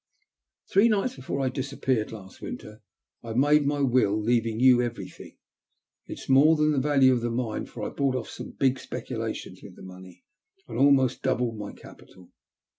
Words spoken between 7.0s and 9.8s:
of the mine, for I brought ofif some big speculations with